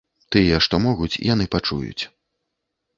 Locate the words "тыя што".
0.35-0.75